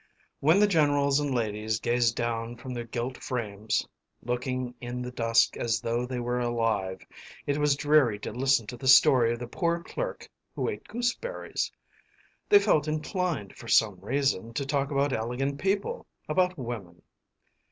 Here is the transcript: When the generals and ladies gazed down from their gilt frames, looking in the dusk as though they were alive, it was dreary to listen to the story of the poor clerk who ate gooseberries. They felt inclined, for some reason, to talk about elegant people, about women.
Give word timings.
When 0.39 0.57
the 0.59 0.65
generals 0.65 1.19
and 1.19 1.31
ladies 1.31 1.79
gazed 1.79 2.15
down 2.15 2.55
from 2.55 2.73
their 2.73 2.85
gilt 2.85 3.17
frames, 3.21 3.87
looking 4.23 4.73
in 4.81 5.03
the 5.03 5.11
dusk 5.11 5.55
as 5.57 5.79
though 5.79 6.07
they 6.07 6.19
were 6.19 6.39
alive, 6.39 7.03
it 7.45 7.59
was 7.59 7.75
dreary 7.75 8.17
to 8.21 8.31
listen 8.31 8.65
to 8.65 8.77
the 8.77 8.87
story 8.87 9.31
of 9.31 9.37
the 9.37 9.45
poor 9.45 9.83
clerk 9.83 10.27
who 10.55 10.69
ate 10.69 10.87
gooseberries. 10.87 11.71
They 12.49 12.57
felt 12.57 12.87
inclined, 12.87 13.55
for 13.55 13.67
some 13.67 13.99
reason, 13.99 14.55
to 14.55 14.65
talk 14.65 14.89
about 14.89 15.13
elegant 15.13 15.59
people, 15.61 16.07
about 16.27 16.57
women. 16.57 17.03